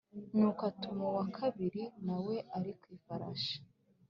Nuko 0.37 0.61
atuma 0.71 1.01
uwa 1.11 1.25
kabiri 1.37 1.83
na 2.05 2.17
we 2.25 2.35
ari 2.57 2.71
ku 2.79 2.85
ifarashi 2.97 3.55